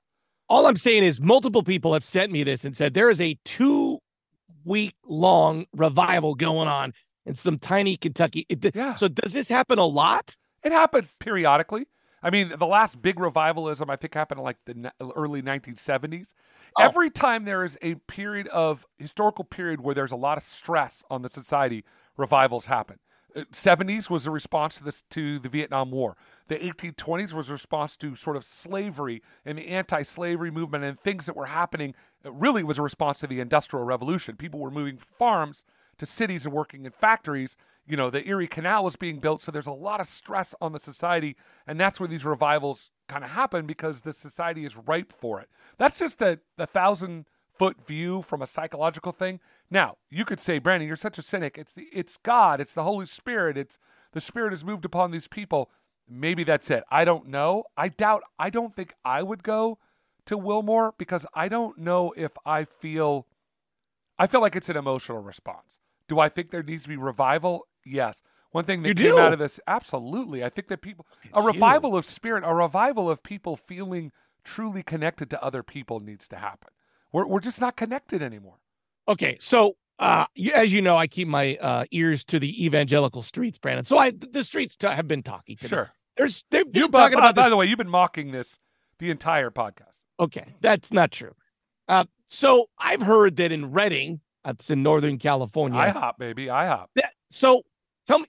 All 0.49 0.65
I'm 0.65 0.75
saying 0.75 1.03
is 1.03 1.21
multiple 1.21 1.63
people 1.63 1.93
have 1.93 2.03
sent 2.03 2.31
me 2.31 2.43
this 2.43 2.65
and 2.65 2.75
said 2.75 2.93
there 2.93 3.09
is 3.09 3.21
a 3.21 3.37
two 3.45 3.99
week 4.63 4.95
long 5.05 5.65
revival 5.75 6.35
going 6.35 6.67
on 6.67 6.93
in 7.25 7.35
some 7.35 7.57
tiny 7.59 7.97
Kentucky. 7.97 8.45
It- 8.49 8.75
Yeah. 8.75 8.95
So 8.95 9.07
does 9.07 9.33
this 9.33 9.49
happen 9.49 9.79
a 9.79 9.85
lot? 9.85 10.35
It 10.63 10.71
happens 10.71 11.15
periodically. 11.19 11.87
I 12.23 12.31
mean, 12.31 12.53
the 12.57 12.65
last 12.65 12.99
big 13.01 13.19
revivalism 13.19 13.87
I 13.89 13.95
think 13.95 14.15
happened 14.15 14.39
in 14.39 14.43
like 14.43 14.57
the 14.65 14.91
early 15.15 15.43
1970s. 15.43 16.27
Oh. 16.77 16.83
Every 16.83 17.11
time 17.11 17.45
there 17.45 17.63
is 17.63 17.77
a 17.83 17.95
period 18.07 18.47
of 18.47 18.83
historical 18.97 19.43
period 19.45 19.81
where 19.81 19.93
there's 19.93 20.11
a 20.11 20.15
lot 20.15 20.37
of 20.37 20.43
stress 20.43 21.03
on 21.09 21.21
the 21.21 21.29
society, 21.29 21.85
revivals 22.17 22.65
happen. 22.65 22.97
Uh, 23.35 23.41
70s 23.51 24.09
was 24.09 24.25
a 24.25 24.31
response 24.31 24.75
to 24.77 24.83
this 24.83 25.03
to 25.09 25.39
the 25.39 25.49
Vietnam 25.49 25.91
War. 25.91 26.15
The 26.47 26.55
1820s 26.55 27.33
was 27.33 27.49
a 27.49 27.53
response 27.53 27.95
to 27.97 28.15
sort 28.15 28.37
of 28.37 28.45
slavery 28.45 29.21
and 29.45 29.57
the 29.57 29.67
anti-slavery 29.67 30.51
movement 30.51 30.83
and 30.83 30.99
things 30.99 31.25
that 31.25 31.35
were 31.35 31.47
happening. 31.47 31.95
It 32.23 32.33
really 32.33 32.63
was 32.63 32.77
a 32.77 32.83
response 32.83 33.19
to 33.19 33.27
the 33.27 33.39
Industrial 33.39 33.83
Revolution. 33.83 34.35
People 34.35 34.59
were 34.59 34.71
moving 34.71 34.99
farms 35.17 35.65
to 35.97 36.05
cities 36.05 36.45
and 36.45 36.53
working 36.53 36.85
in 36.85 36.91
factories. 36.91 37.57
You 37.87 37.97
know, 37.97 38.09
the 38.09 38.27
Erie 38.27 38.47
Canal 38.47 38.83
was 38.83 38.95
being 38.95 39.19
built, 39.19 39.41
so 39.41 39.51
there's 39.51 39.67
a 39.67 39.71
lot 39.71 39.99
of 39.99 40.07
stress 40.07 40.55
on 40.59 40.71
the 40.71 40.79
society, 40.79 41.35
and 41.67 41.79
that's 41.79 41.99
where 41.99 42.09
these 42.09 42.25
revivals 42.25 42.89
kind 43.07 43.23
of 43.23 43.31
happen 43.31 43.67
because 43.67 44.01
the 44.01 44.13
society 44.13 44.65
is 44.65 44.75
ripe 44.75 45.13
for 45.13 45.39
it. 45.39 45.49
That's 45.77 45.97
just 45.97 46.21
a, 46.21 46.39
a 46.57 46.65
thousand 46.65 47.25
foot 47.57 47.85
view 47.85 48.21
from 48.21 48.41
a 48.41 48.47
psychological 48.47 49.11
thing. 49.11 49.39
Now, 49.69 49.97
you 50.09 50.25
could 50.25 50.39
say, 50.39 50.59
Brandon, 50.59 50.87
you're 50.87 50.97
such 50.97 51.17
a 51.17 51.21
cynic. 51.23 51.57
It's 51.57 51.73
the 51.73 51.87
it's 51.91 52.17
God, 52.23 52.59
it's 52.61 52.73
the 52.73 52.83
Holy 52.83 53.05
Spirit, 53.05 53.57
it's 53.57 53.77
the 54.13 54.21
Spirit 54.21 54.51
has 54.51 54.63
moved 54.63 54.85
upon 54.85 55.11
these 55.11 55.27
people. 55.27 55.69
Maybe 56.07 56.43
that's 56.43 56.69
it. 56.69 56.83
I 56.91 57.03
don't 57.03 57.27
know. 57.27 57.63
I 57.75 57.89
doubt 57.89 58.21
I 58.37 58.49
don't 58.49 58.75
think 58.75 58.93
I 59.03 59.23
would 59.23 59.43
go 59.43 59.79
to 60.25 60.37
Wilmore 60.37 60.93
because 60.97 61.25
I 61.33 61.47
don't 61.47 61.77
know 61.79 62.13
if 62.15 62.31
I 62.45 62.65
feel 62.65 63.25
I 64.17 64.27
feel 64.27 64.41
like 64.41 64.55
it's 64.55 64.69
an 64.69 64.77
emotional 64.77 65.21
response. 65.21 65.79
Do 66.07 66.19
I 66.19 66.29
think 66.29 66.51
there 66.51 66.63
needs 66.63 66.83
to 66.83 66.89
be 66.89 66.97
revival? 66.97 67.67
Yes. 67.85 68.21
One 68.51 68.63
thing 68.65 68.83
that 68.83 68.89
You 68.89 68.95
came 68.95 69.15
do? 69.15 69.19
out 69.19 69.33
of 69.33 69.39
this, 69.39 69.59
absolutely. 69.67 70.43
I 70.43 70.49
think 70.49 70.69
that 70.69 70.81
people, 70.81 71.05
a 71.33 71.41
you. 71.41 71.47
revival 71.47 71.97
of 71.97 72.05
spirit, 72.05 72.43
a 72.45 72.53
revival 72.53 73.09
of 73.09 73.21
people 73.21 73.57
feeling 73.57 74.13
truly 74.45 74.81
connected 74.83 75.29
to 75.31 75.43
other 75.43 75.61
people 75.61 75.99
needs 75.99 76.27
to 76.29 76.37
happen. 76.37 76.69
We're, 77.15 77.25
we're 77.27 77.39
just 77.39 77.61
not 77.61 77.77
connected 77.77 78.21
anymore. 78.21 78.57
Okay. 79.07 79.37
So, 79.39 79.77
uh, 79.99 80.25
you, 80.35 80.51
as 80.51 80.73
you 80.73 80.81
know, 80.81 80.97
I 80.97 81.07
keep 81.07 81.29
my 81.29 81.55
uh, 81.61 81.85
ears 81.91 82.25
to 82.25 82.39
the 82.39 82.65
evangelical 82.65 83.23
streets, 83.23 83.57
Brandon. 83.57 83.85
So 83.85 83.97
I, 83.97 84.11
the 84.11 84.43
streets 84.43 84.75
t- 84.75 84.85
have 84.87 85.07
been 85.07 85.23
talking. 85.23 85.55
To 85.57 85.67
Sure. 85.69 85.83
Me. 85.85 85.89
There's, 86.17 86.43
they've 86.51 86.69
been 86.69 86.83
You, 86.83 86.89
talking 86.89 87.13
by, 87.17 87.19
about 87.29 87.35
by 87.35 87.43
this. 87.43 87.49
the 87.51 87.55
way, 87.55 87.67
you've 87.67 87.77
been 87.77 87.89
mocking 87.89 88.31
this 88.31 88.49
the 88.99 89.11
entire 89.11 89.49
podcast. 89.49 89.93
Okay. 90.19 90.55
That's 90.59 90.91
not 90.91 91.11
true. 91.11 91.33
Uh, 91.87 92.03
so 92.27 92.65
I've 92.77 93.01
heard 93.01 93.37
that 93.37 93.53
in 93.53 93.71
Redding, 93.71 94.19
that's 94.43 94.69
in 94.69 94.83
Northern 94.83 95.17
California. 95.17 95.79
IHOP, 95.79 96.17
baby. 96.19 96.47
IHOP. 96.47 96.87
that, 96.95 97.11
so 97.31 97.61
tell 98.07 98.19
me, 98.19 98.25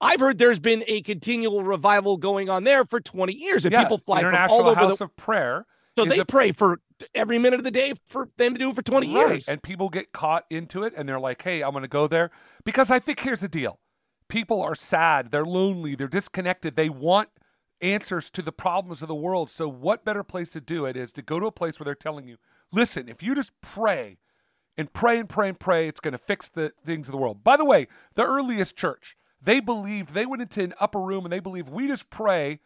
I've 0.00 0.20
heard 0.20 0.38
there's 0.38 0.60
been 0.60 0.84
a 0.86 1.02
continual 1.02 1.64
revival 1.64 2.18
going 2.18 2.48
on 2.48 2.62
there 2.62 2.84
for 2.84 3.00
20 3.00 3.32
years, 3.34 3.64
and 3.64 3.72
Yeah, 3.72 3.82
people 3.82 3.98
fly 3.98 4.20
from 4.20 4.32
all 4.36 4.68
over 4.68 4.74
House 4.76 4.98
the. 4.98 5.04
of 5.06 5.16
Prayer. 5.16 5.66
So 5.98 6.04
they 6.04 6.18
a- 6.20 6.24
pray 6.24 6.52
for 6.52 6.80
every 7.14 7.38
minute 7.38 7.60
of 7.60 7.64
the 7.64 7.70
day 7.70 7.94
for 8.06 8.28
them 8.36 8.54
to 8.54 8.58
do 8.58 8.70
it 8.70 8.76
for 8.76 8.82
20 8.82 9.06
Right. 9.06 9.28
years. 9.28 9.48
And 9.48 9.62
people 9.62 9.88
get 9.88 10.12
caught 10.12 10.44
into 10.50 10.82
it 10.82 10.92
and 10.96 11.08
they're 11.08 11.20
like, 11.20 11.42
hey, 11.42 11.62
I'm 11.62 11.72
going 11.72 11.82
to 11.82 11.88
go 11.88 12.06
there. 12.06 12.30
Because 12.64 12.90
I 12.90 12.98
think 12.98 13.20
here's 13.20 13.40
the 13.40 13.48
deal 13.48 13.78
people 14.28 14.60
are 14.62 14.74
sad, 14.74 15.30
they're 15.30 15.44
lonely, 15.44 15.94
they're 15.94 16.06
disconnected, 16.06 16.76
they 16.76 16.88
want 16.88 17.30
answers 17.80 18.28
to 18.30 18.42
the 18.42 18.52
problems 18.52 19.02
of 19.02 19.08
the 19.08 19.14
world. 19.14 19.50
So, 19.50 19.68
what 19.68 20.04
better 20.04 20.22
place 20.24 20.50
to 20.52 20.60
do 20.60 20.84
it 20.84 20.96
is 20.96 21.12
to 21.12 21.22
go 21.22 21.38
to 21.40 21.46
a 21.46 21.52
place 21.52 21.78
where 21.78 21.84
they're 21.84 21.94
telling 21.94 22.26
you, 22.26 22.36
listen, 22.72 23.08
if 23.08 23.22
you 23.22 23.34
just 23.34 23.52
pray 23.60 24.18
and 24.76 24.92
pray 24.92 25.18
and 25.18 25.28
pray 25.28 25.48
and 25.48 25.58
pray, 25.58 25.88
it's 25.88 26.00
going 26.00 26.12
to 26.12 26.18
fix 26.18 26.48
the 26.48 26.72
things 26.84 27.08
of 27.08 27.12
the 27.12 27.18
world. 27.18 27.42
By 27.42 27.56
the 27.56 27.64
way, 27.64 27.88
the 28.16 28.22
earliest 28.24 28.76
church, 28.76 29.16
they 29.40 29.60
believed, 29.60 30.12
they 30.14 30.26
went 30.26 30.42
into 30.42 30.62
an 30.62 30.74
upper 30.80 31.00
room 31.00 31.24
and 31.24 31.32
they 31.32 31.40
believed, 31.40 31.68
we 31.68 31.86
just 31.86 32.10
pray, 32.10 32.60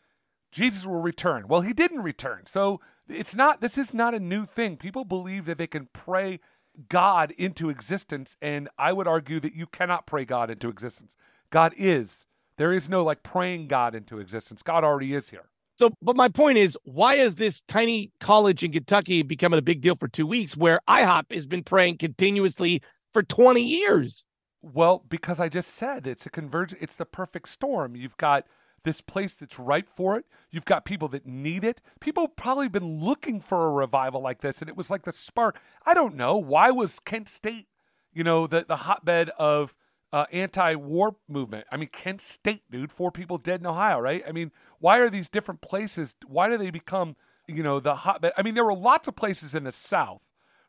Jesus 0.51 0.85
will 0.85 1.01
return. 1.01 1.47
Well, 1.49 1.61
he 1.61 1.73
didn't 1.73 2.03
return. 2.03 2.45
So, 2.47 2.81
it's 3.09 3.35
not, 3.35 3.61
this 3.61 3.79
is 3.79 3.93
not 3.93 4.15
a 4.15 4.21
new 4.21 4.47
thing. 4.47 4.77
People 4.77 5.05
believe 5.05 5.45
that 5.47 5.59
they 5.59 5.67
can 5.67 5.89
pray 5.93 6.41
God 6.89 7.33
into 7.33 7.71
existence. 7.71 8.37
And 8.41 8.69
I 8.79 8.93
would 8.93 9.07
argue 9.07 9.41
that 9.41 9.55
you 9.55 9.67
cannot 9.67 10.07
pray 10.07 10.25
God 10.25 10.51
into 10.51 10.69
existence. 10.69 11.15
God 11.51 11.75
is. 11.77 12.27
There 12.57 12.73
is 12.73 12.89
no 12.89 13.03
like 13.03 13.23
praying 13.23 13.69
God 13.69 13.95
into 13.95 14.19
existence. 14.19 14.63
God 14.63 14.85
already 14.85 15.15
is 15.15 15.31
here. 15.31 15.51
So, 15.79 15.91
but 16.03 16.17
my 16.17 16.29
point 16.29 16.59
is, 16.59 16.77
why 16.85 17.15
is 17.15 17.37
this 17.37 17.63
tiny 17.63 18.13
college 18.21 18.63
in 18.63 18.73
Kentucky 18.73 19.23
becoming 19.23 19.59
a 19.59 19.63
big 19.63 19.81
deal 19.81 19.97
for 19.97 20.07
two 20.07 20.27
weeks 20.27 20.57
where 20.57 20.81
IHOP 20.89 21.33
has 21.33 21.47
been 21.47 21.65
praying 21.65 21.99
continuously 21.99 22.83
for 23.13 23.23
20 23.23 23.63
years? 23.63 24.25
Well, 24.61 25.03
because 25.09 25.41
I 25.41 25.49
just 25.49 25.75
said 25.75 26.07
it's 26.07 26.27
a 26.27 26.31
convergence, 26.31 26.81
it's 26.83 26.95
the 26.95 27.05
perfect 27.05 27.49
storm. 27.49 27.97
You've 27.97 28.17
got 28.17 28.45
this 28.85 29.01
place 29.01 29.35
that's 29.35 29.59
right 29.59 29.89
for 29.89 30.17
it. 30.17 30.25
You've 30.51 30.65
got 30.65 30.85
people 30.85 31.09
that 31.09 31.27
need 31.27 31.65
it. 31.65 31.81
People 32.01 32.29
probably 32.29 32.69
been 32.69 33.01
looking 33.01 33.41
for 33.41 33.67
a 33.67 33.71
revival 33.71 34.23
like 34.23 34.41
this, 34.41 34.61
and 34.61 34.69
it 34.69 34.77
was 34.77 34.91
like 34.91 35.05
the 35.05 35.13
spark. 35.13 35.61
I 35.87 35.95
don't 35.95 36.17
know. 36.17 36.37
Why 36.37 36.71
was 36.71 36.99
Kent 36.99 37.29
State, 37.29 37.69
you 38.13 38.25
know, 38.25 38.47
the, 38.47 38.65
the 38.67 38.77
hotbed 38.77 39.31
of 39.39 39.75
uh, 40.13 40.27
anti-war 40.33 41.17
movement? 41.29 41.67
I 41.71 41.77
mean, 41.77 41.89
Kent 41.93 42.21
State, 42.21 42.63
dude, 42.71 42.93
four 42.93 43.11
people 43.11 43.39
dead 43.39 43.61
in 43.61 43.67
Ohio, 43.67 43.99
right? 44.01 44.23
I 44.27 44.33
mean, 44.33 44.51
why 44.79 44.99
are 44.99 45.11
these 45.11 45.29
different 45.29 45.61
places? 45.61 46.17
Why 46.27 46.49
do 46.49 46.59
they 46.59 46.71
become, 46.71 47.17
you 47.47 47.63
know, 47.63 47.81
the 47.81 47.97
hotbed? 47.97 48.33
I 48.37 48.43
mean, 48.43 48.55
there 48.55 48.65
were 48.65 48.75
lots 48.75 49.09
of 49.09 49.17
places 49.17 49.55
in 49.55 49.65
the 49.65 49.73
South 49.73 50.23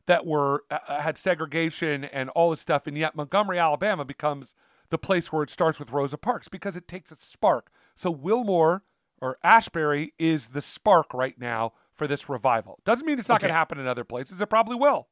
that 0.05 0.25
were 0.25 0.63
uh, 0.70 1.01
had 1.01 1.17
segregation 1.17 2.03
and 2.03 2.29
all 2.32 2.51
this 2.51 2.60
stuff, 2.60 2.88
and 2.88 2.98
yet 2.98 3.15
Montgomery, 3.15 3.58
Alabama, 3.58 4.05
becomes 4.05 4.53
the 4.89 4.98
place 4.98 5.32
where 5.32 5.41
it 5.41 5.50
starts 5.50 5.79
with 5.79 5.91
Rosa 5.91 6.17
Parks 6.17 6.48
because 6.48 6.75
it 6.75 6.88
takes 6.88 7.12
a 7.12 7.15
spark. 7.15 7.72
So 7.95 8.12
Wilmore 8.12 8.83
or 9.21 9.38
Asbury 9.43 10.13
is 10.19 10.50
the 10.50 10.62
spark 10.62 11.13
right 11.13 11.39
now 11.39 11.73
for 11.93 12.07
this 12.07 12.27
revival. 12.27 12.79
Doesn't 12.85 13.05
mean 13.05 13.19
it's 13.19 13.29
not 13.29 13.35
Okay. 13.35 13.47
going 13.47 13.53
to 13.53 13.57
happen 13.57 13.79
in 13.79 13.88
other 13.88 14.03
places. 14.03 14.41
It 14.41 14.50
probably 14.50 14.75
will. 14.75 15.07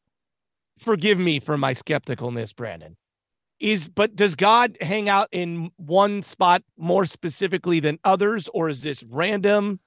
Forgive 0.80 1.20
me 1.20 1.40
for 1.40 1.58
my 1.58 1.74
skepticalness, 1.74 2.56
Brandon. 2.56 2.98
Is 3.60 3.88
but 3.88 4.16
does 4.16 4.34
God 4.34 4.78
hang 4.82 5.08
out 5.08 5.28
in 5.32 5.72
one 5.78 6.24
spot 6.24 6.64
more 6.78 7.06
specifically 7.06 7.80
than 7.80 8.00
others, 8.04 8.50
or 8.56 8.70
is 8.70 8.82
this 8.82 9.04
random? 9.04 9.80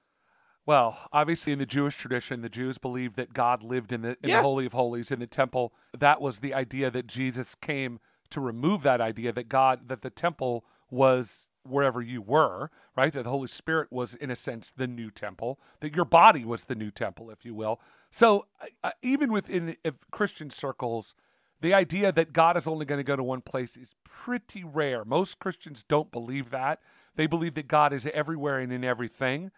Well, 0.65 0.97
obviously, 1.11 1.51
in 1.53 1.59
the 1.59 1.65
Jewish 1.65 1.97
tradition, 1.97 2.41
the 2.41 2.49
Jews 2.49 2.77
believed 2.77 3.17
that 3.17 3.33
God 3.33 3.61
lived 3.61 3.91
in 3.91 4.01
the 4.01 4.17
in 4.23 4.29
Yeah. 4.29 4.37
the 4.37 4.43
Holy 4.43 4.65
of 4.65 4.71
Holies 4.71 5.11
in 5.11 5.19
the 5.19 5.27
temple. 5.27 5.73
That 5.97 6.21
was 6.21 6.39
the 6.39 6.53
idea 6.53 6.89
that 6.89 7.05
Jesus 7.07 7.53
came 7.55 7.99
to 8.29 8.39
remove 8.39 8.81
that 8.83 9.01
idea 9.01 9.33
that 9.33 9.49
God 9.49 9.89
that 9.89 10.01
the 10.01 10.09
temple 10.09 10.63
was 10.89 11.47
wherever 11.65 12.01
you 12.01 12.21
were, 12.21 12.69
right? 12.95 13.13
That 13.13 13.23
the 13.23 13.29
Holy 13.29 13.47
Spirit 13.47 13.91
was, 13.91 14.13
in 14.15 14.31
a 14.31 14.35
sense, 14.35 14.71
the 14.75 14.87
new 14.87 15.11
temple. 15.11 15.59
That 15.81 15.95
your 15.95 16.05
body 16.05 16.45
was 16.45 16.65
the 16.65 16.75
new 16.75 16.91
temple, 16.91 17.29
if 17.29 17.45
you 17.45 17.53
will. 17.53 17.79
So, 18.11 18.45
uh, 18.83 18.91
even 19.01 19.31
within 19.31 19.75
uh, 19.83 19.91
Christian 20.11 20.49
circles, 20.49 21.15
the 21.61 21.73
idea 21.73 22.11
that 22.11 22.33
God 22.33 22.57
is 22.57 22.67
only 22.67 22.85
going 22.85 22.99
to 22.99 23.03
go 23.03 23.15
to 23.15 23.23
one 23.23 23.41
place 23.41 23.75
is 23.75 23.95
pretty 24.03 24.63
rare. 24.63 25.03
Most 25.03 25.39
Christians 25.39 25.83
don't 25.87 26.11
believe 26.11 26.51
that. 26.51 26.79
They 27.15 27.27
believe 27.27 27.55
that 27.55 27.67
God 27.67 27.93
is 27.93 28.07
everywhere 28.13 28.59
and 28.59 28.71
in 28.71 28.83
everything. 28.83 29.51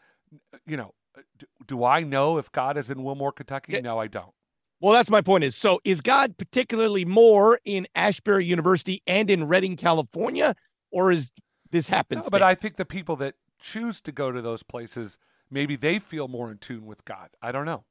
You 0.66 0.78
know, 0.78 0.94
do, 1.38 1.46
do 1.66 1.84
I 1.84 2.02
know 2.02 2.38
if 2.38 2.52
God 2.52 2.78
is 2.78 2.90
in 2.90 3.04
Wilmore, 3.04 3.32
Kentucky? 3.32 3.74
Yeah. 3.74 3.82
No, 3.82 4.00
I 4.00 4.08
don't. 4.08 4.32
Well, 4.80 4.94
that's 4.94 5.10
my 5.10 5.22
point. 5.22 5.44
Is 5.44 5.56
so 5.56 5.80
is 5.84 6.02
God 6.02 6.38
particularly 6.38 7.04
more 7.04 7.60
in 7.66 7.88
Asbury 7.96 8.46
University 8.46 9.02
and 9.08 9.30
in 9.30 9.46
Redding, 9.46 9.76
California, 9.76 10.56
or 10.92 11.12
is 11.12 11.32
this 11.72 11.90
happens. 11.90 12.26
No, 12.26 12.30
but 12.30 12.42
I 12.42 12.56
think 12.56 12.78
the 12.78 12.86
people 12.86 13.16
that 13.18 13.36
choose 13.60 14.02
to 14.02 14.12
go 14.12 14.32
to 14.32 14.42
those 14.42 14.64
places, 14.64 15.18
maybe 15.50 15.76
they 15.76 16.00
feel 16.00 16.28
more 16.28 16.52
in 16.52 16.58
tune 16.58 16.86
with 16.86 17.04
God. 17.06 17.30
I 17.42 17.52
don't 17.52 17.66
know. 17.66 17.84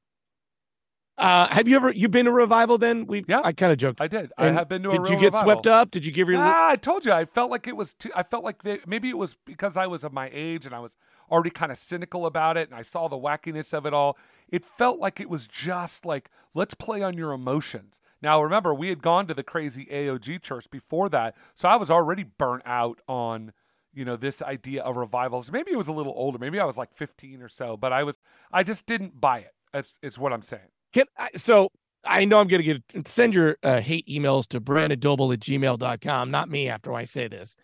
Uh, 1.19 1.49
have 1.49 1.67
you 1.67 1.77
ever 1.77 1.91
you 1.93 2.09
been 2.09 2.27
to 2.27 2.33
revival? 2.33 2.77
Then 2.77 3.07
we 3.07 3.25
Yeah. 3.27 3.41
I 3.43 3.53
kind 3.53 3.73
of 3.73 3.79
joked. 3.79 4.01
I 4.03 4.09
did. 4.09 4.33
I 4.37 4.47
have 4.51 4.69
been 4.69 4.83
to 4.83 4.91
a 4.91 4.93
revival. 4.93 5.07
Did 5.07 5.15
you 5.15 5.21
get 5.21 5.27
revival. 5.33 5.53
swept 5.53 5.67
up? 5.67 5.91
Did 5.91 6.05
you 6.05 6.13
give 6.13 6.29
your? 6.29 6.39
Ah, 6.39 6.71
I 6.71 6.77
told 6.77 7.07
you. 7.07 7.13
I 7.13 7.25
felt 7.25 7.51
like 7.51 7.67
it 7.67 7.77
was 7.77 7.95
too. 7.95 8.11
I 8.15 8.23
felt 8.23 8.45
like 8.45 8.63
they, 8.63 8.81
maybe 8.87 9.09
it 9.09 9.17
was 9.17 9.35
because 9.47 9.77
I 9.77 9.87
was 9.87 10.05
of 10.05 10.13
my 10.13 10.31
age 10.33 10.67
and 10.67 10.75
I 10.75 10.81
was 10.81 10.93
already 11.31 11.51
kind 11.51 11.73
of 11.73 11.79
cynical 11.79 12.27
about 12.27 12.57
it, 12.57 12.69
and 12.69 12.79
I 12.79 12.83
saw 12.83 13.09
the 13.09 13.17
wackiness 13.17 13.73
of 13.73 13.87
it 13.87 13.95
all. 13.95 14.19
It 14.49 14.65
felt 14.65 14.99
like 14.99 15.19
it 15.19 15.31
was 15.31 15.47
just 15.47 16.05
like 16.05 16.31
let's 16.53 16.75
play 16.75 17.03
on 17.03 17.17
your 17.17 17.33
emotions. 17.33 18.01
Now 18.21 18.43
remember, 18.43 18.75
we 18.75 18.91
had 18.91 19.03
gone 19.03 19.27
to 19.29 19.35
the 19.35 19.43
crazy 19.43 19.87
AOG 19.91 20.43
church 20.43 20.69
before 20.71 21.09
that, 21.09 21.35
so 21.55 21.67
I 21.67 21.77
was 21.77 21.91
already 21.91 22.25
burnt 22.25 22.63
out 22.67 23.01
on 23.09 23.53
you 23.97 24.05
know 24.05 24.17
this 24.17 24.43
idea 24.43 24.83
of 24.83 24.97
revivals. 24.97 25.51
Maybe 25.51 25.73
it 25.73 25.77
was 25.77 25.89
a 25.89 25.93
little 25.93 26.13
older. 26.15 26.39
Maybe 26.39 26.61
I 26.61 26.65
was 26.65 26.77
like 26.77 26.95
15 26.97 27.43
or 27.43 27.49
so, 27.49 27.77
but 27.77 27.93
I 27.93 28.05
was. 28.05 28.19
I 28.53 28.63
just 28.63 28.87
didn't 28.87 29.21
buy 29.21 29.39
it. 29.39 29.55
it's, 29.75 29.95
is 30.03 30.19
what 30.19 30.33
I'm 30.33 30.43
saying. 30.43 30.69
Can 30.93 31.07
I, 31.19 31.31
so 31.37 31.71
I 32.05 32.25
know 32.27 32.39
I'm 32.39 32.47
going 32.47 32.63
to 32.63 32.81
get 32.95 33.09
send 33.09 33.35
your 33.35 33.57
uh, 33.63 33.81
hate 33.81 34.07
emails 34.07 34.47
to 34.49 34.61
brandondoble 34.61 35.33
at 35.33 35.41
gmail.com, 35.41 36.31
not 36.31 36.49
me 36.49 36.69
after 36.69 36.93
I 36.93 37.05
say 37.05 37.27
this. 37.27 37.57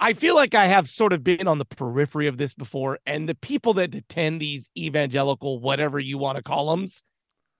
I 0.00 0.12
feel 0.12 0.34
like 0.34 0.54
I 0.54 0.66
have 0.66 0.88
sort 0.88 1.12
of 1.12 1.22
been 1.22 1.46
on 1.46 1.58
the 1.58 1.64
periphery 1.64 2.26
of 2.26 2.36
this 2.36 2.52
before, 2.52 2.98
and 3.06 3.28
the 3.28 3.36
people 3.36 3.74
that 3.74 3.94
attend 3.94 4.40
these 4.40 4.68
evangelical, 4.76 5.60
whatever 5.60 6.00
you 6.00 6.18
want 6.18 6.36
to 6.36 6.42
call 6.42 6.74
them, 6.74 6.86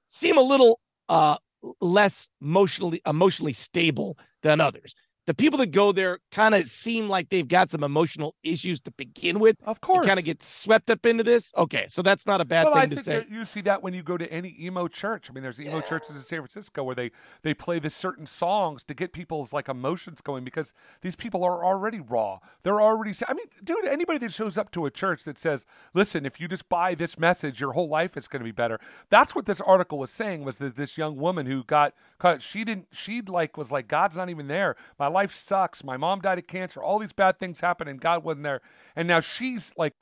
seem 0.08 0.36
a 0.36 0.42
little 0.42 0.80
uh, 1.08 1.36
less 1.80 2.28
emotionally 2.42 3.00
emotionally 3.06 3.52
stable 3.52 4.18
than 4.42 4.60
others. 4.60 4.94
The 5.26 5.34
people 5.34 5.58
that 5.60 5.70
go 5.70 5.92
there 5.92 6.18
kind 6.30 6.54
of 6.54 6.66
seem 6.68 7.08
like 7.08 7.30
they've 7.30 7.48
got 7.48 7.70
some 7.70 7.82
emotional 7.82 8.34
issues 8.42 8.80
to 8.80 8.90
begin 8.90 9.38
with. 9.38 9.56
Of 9.64 9.80
course. 9.80 10.06
Kind 10.06 10.18
of 10.18 10.24
get 10.24 10.42
swept 10.42 10.90
up 10.90 11.06
into 11.06 11.24
this. 11.24 11.50
Okay, 11.56 11.86
so 11.88 12.02
that's 12.02 12.26
not 12.26 12.42
a 12.42 12.44
bad 12.44 12.64
well, 12.64 12.74
thing 12.74 12.82
I 12.82 12.86
to 12.86 12.94
think 12.96 13.04
say. 13.04 13.26
you 13.30 13.46
see 13.46 13.62
that 13.62 13.82
when 13.82 13.94
you 13.94 14.02
go 14.02 14.18
to 14.18 14.30
any 14.30 14.54
emo 14.60 14.86
church. 14.86 15.30
I 15.30 15.32
mean, 15.32 15.42
there's 15.42 15.60
emo 15.60 15.80
churches 15.80 16.10
in 16.10 16.22
San 16.22 16.40
Francisco 16.40 16.82
where 16.84 16.94
they 16.94 17.10
they 17.42 17.54
play 17.54 17.78
this 17.78 17.94
certain 17.94 18.26
songs 18.26 18.84
to 18.84 18.94
get 18.94 19.12
people's 19.12 19.52
like 19.52 19.68
emotions 19.68 20.20
going 20.20 20.44
because 20.44 20.74
these 21.00 21.16
people 21.16 21.42
are 21.42 21.64
already 21.64 22.00
raw. 22.00 22.40
They're 22.62 22.82
already. 22.82 23.14
I 23.26 23.32
mean, 23.32 23.46
dude, 23.62 23.86
anybody 23.86 24.18
that 24.18 24.32
shows 24.32 24.58
up 24.58 24.70
to 24.72 24.84
a 24.84 24.90
church 24.90 25.24
that 25.24 25.38
says, 25.38 25.64
"Listen, 25.94 26.26
if 26.26 26.38
you 26.38 26.48
just 26.48 26.68
buy 26.68 26.94
this 26.94 27.18
message, 27.18 27.60
your 27.60 27.72
whole 27.72 27.88
life 27.88 28.16
is 28.16 28.28
going 28.28 28.40
to 28.40 28.44
be 28.44 28.52
better." 28.52 28.78
That's 29.08 29.34
what 29.34 29.46
this 29.46 29.60
article 29.62 29.98
was 29.98 30.10
saying. 30.10 30.44
Was 30.44 30.58
that 30.58 30.76
this 30.76 30.98
young 30.98 31.16
woman 31.16 31.46
who 31.46 31.64
got 31.64 31.94
caught? 32.18 32.42
She 32.42 32.64
didn't. 32.64 32.88
She 32.92 33.22
like 33.22 33.56
was 33.56 33.72
like, 33.72 33.88
"God's 33.88 34.16
not 34.16 34.28
even 34.28 34.48
there. 34.48 34.76
My 34.98 35.13
life 35.14 35.34
sucks. 35.34 35.82
My 35.82 35.96
mom 35.96 36.20
died 36.20 36.38
of 36.38 36.46
cancer. 36.46 36.82
All 36.82 36.98
these 36.98 37.12
bad 37.12 37.38
things 37.38 37.60
happened, 37.60 37.88
and 37.88 38.00
God 38.00 38.22
wasn't 38.22 38.44
there." 38.44 38.60
And 38.94 39.08
now 39.08 39.20
she's 39.20 39.72
like 39.76 39.94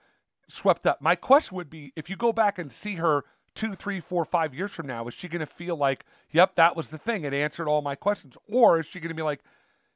swept 0.48 0.86
up. 0.86 1.00
My 1.00 1.14
question 1.14 1.56
would 1.56 1.70
be 1.70 1.92
if 1.94 2.10
you 2.10 2.16
go 2.16 2.32
back 2.32 2.58
and 2.58 2.72
see 2.72 2.96
her 2.96 3.24
two, 3.54 3.74
three, 3.74 4.00
four, 4.00 4.24
five 4.24 4.54
years 4.54 4.72
from 4.72 4.86
now, 4.86 5.06
is 5.06 5.14
she 5.14 5.28
going 5.28 5.40
to 5.40 5.46
feel 5.46 5.76
like, 5.76 6.04
yep, 6.30 6.54
that 6.56 6.76
was 6.76 6.90
the 6.90 6.98
thing. 6.98 7.24
It 7.24 7.34
answered 7.34 7.68
all 7.68 7.82
my 7.82 7.94
questions? 7.94 8.36
Or 8.48 8.80
is 8.80 8.86
she 8.86 9.00
going 9.00 9.10
to 9.10 9.14
be 9.14 9.22
like, 9.22 9.40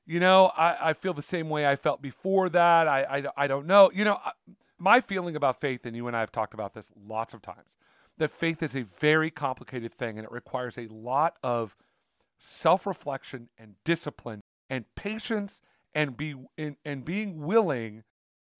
you 0.07 0.21
know, 0.21 0.53
I, 0.57 0.91
I 0.91 0.93
feel 0.93 1.15
the 1.15 1.23
same 1.23 1.49
way 1.49 1.67
I 1.67 1.77
felt 1.77 2.01
before 2.01 2.49
that. 2.51 2.87
I, 2.87 3.03
I, 3.03 3.45
I 3.45 3.47
don't 3.47 3.67
know. 3.67 3.91
You 3.93 4.05
know, 4.05 4.19
I, 4.25 4.33
my 4.79 5.01
feeling 5.01 5.37
about 5.37 5.61
faith, 5.61 5.85
and 5.85 5.97
you 5.97 6.07
and 6.07 6.17
I 6.17 6.21
have 6.21 6.33
talked 6.33 6.55
about 6.55 6.75
this 6.75 6.91
lots 7.09 7.35
of 7.35 7.43
times, 7.43 7.69
that 8.19 8.31
faith 8.31 8.63
is 8.63 8.77
a 8.77 8.85
very 9.01 9.31
complicated 9.31 9.95
thing 9.95 10.19
and 10.19 10.25
it 10.25 10.33
requires 10.33 10.79
a 10.79 10.87
lot 10.89 11.35
of 11.43 11.77
self 12.39 12.87
reflection 12.87 13.49
and 13.59 13.75
discipline 13.85 14.43
and 14.71 14.85
patience 14.95 15.61
and 15.95 16.17
be 16.17 16.35
and, 16.59 16.77
and 16.85 17.05
being 17.05 17.45
willing 17.45 18.05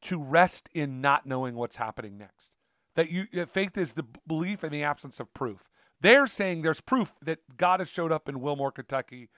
to 0.03 0.19
rest 0.23 0.69
in 0.75 1.01
not 1.01 1.27
knowing 1.27 1.55
what's 1.55 1.77
happening 1.77 2.19
next. 2.19 2.53
that 2.95 3.11
you 3.11 3.27
that 3.35 3.51
faith 3.53 3.77
is 3.77 3.93
the 3.93 4.05
belief 4.27 4.65
in 4.65 4.73
the 4.73 4.83
absence 4.83 5.21
of 5.21 5.33
proof. 5.35 5.61
They're 6.01 6.27
saying 6.27 6.63
there's 6.63 6.81
proof 6.81 7.15
that 7.23 7.39
God 7.57 7.81
has 7.81 7.89
showed 7.89 8.13
up 8.13 8.29
in 8.29 8.41
Wilmore, 8.41 8.73
Kentucky. 8.73 9.31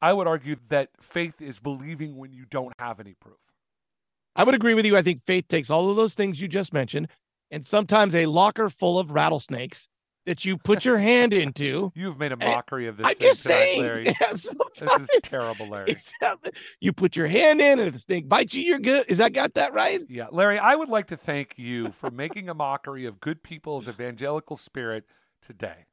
I 0.00 0.12
would 0.12 0.26
argue 0.26 0.56
that 0.68 0.90
faith 1.00 1.40
is 1.40 1.58
believing 1.58 2.16
when 2.16 2.32
you 2.32 2.44
don't 2.50 2.72
have 2.78 3.00
any 3.00 3.14
proof. 3.14 3.38
I 4.36 4.44
would 4.44 4.54
agree 4.54 4.74
with 4.74 4.84
you. 4.84 4.96
I 4.96 5.02
think 5.02 5.24
faith 5.24 5.48
takes 5.48 5.70
all 5.70 5.90
of 5.90 5.96
those 5.96 6.14
things 6.14 6.40
you 6.40 6.48
just 6.48 6.72
mentioned 6.72 7.08
and 7.50 7.64
sometimes 7.64 8.14
a 8.14 8.26
locker 8.26 8.68
full 8.68 8.98
of 8.98 9.12
rattlesnakes 9.12 9.88
that 10.26 10.44
you 10.44 10.56
put 10.56 10.84
your 10.84 10.98
hand 10.98 11.32
into. 11.32 11.92
You've 11.96 12.18
made 12.18 12.32
a 12.32 12.36
mockery 12.36 12.86
of 12.86 12.96
this. 12.96 13.06
I'm 13.06 13.18
just 13.18 13.40
saying. 13.42 13.82
Larry. 13.82 14.04
yeah, 14.20 14.32
This 14.32 14.46
is 14.46 15.08
terrible, 15.22 15.68
Larry. 15.68 15.96
You 16.80 16.92
put 16.92 17.16
your 17.16 17.26
hand 17.26 17.60
in, 17.60 17.78
and 17.78 17.88
if 17.88 17.94
the 17.94 17.98
snake 17.98 18.28
bites 18.28 18.54
you, 18.54 18.62
you're 18.62 18.78
good. 18.78 19.06
Is 19.08 19.18
that 19.18 19.32
got 19.32 19.54
that 19.54 19.72
right? 19.72 20.00
Yeah, 20.08 20.26
Larry, 20.30 20.58
I 20.58 20.74
would 20.74 20.88
like 20.88 21.08
to 21.08 21.16
thank 21.16 21.54
you 21.56 21.92
for 21.92 22.10
making 22.10 22.48
a 22.48 22.54
mockery 22.54 23.06
of 23.06 23.20
good 23.20 23.42
people's 23.42 23.88
evangelical 23.88 24.56
spirit 24.56 25.04
today. 25.46 25.86